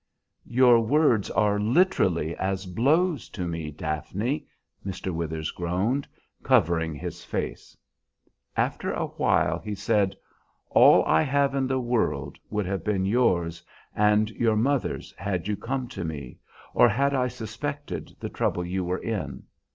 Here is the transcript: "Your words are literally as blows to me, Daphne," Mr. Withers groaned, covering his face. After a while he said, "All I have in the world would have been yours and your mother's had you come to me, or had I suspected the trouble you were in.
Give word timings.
"Your 0.47 0.79
words 0.79 1.29
are 1.29 1.59
literally 1.59 2.35
as 2.37 2.65
blows 2.65 3.29
to 3.29 3.47
me, 3.47 3.69
Daphne," 3.69 4.47
Mr. 4.83 5.11
Withers 5.13 5.51
groaned, 5.51 6.07
covering 6.41 6.95
his 6.95 7.23
face. 7.23 7.77
After 8.57 8.91
a 8.91 9.05
while 9.05 9.59
he 9.59 9.75
said, 9.75 10.15
"All 10.71 11.05
I 11.05 11.21
have 11.21 11.53
in 11.53 11.67
the 11.67 11.79
world 11.79 12.39
would 12.49 12.65
have 12.65 12.83
been 12.83 13.05
yours 13.05 13.61
and 13.95 14.31
your 14.31 14.55
mother's 14.55 15.11
had 15.17 15.47
you 15.47 15.55
come 15.55 15.87
to 15.89 16.03
me, 16.03 16.39
or 16.73 16.89
had 16.89 17.13
I 17.13 17.27
suspected 17.27 18.15
the 18.19 18.27
trouble 18.29 18.65
you 18.65 18.83
were 18.83 19.03
in. 19.03 19.43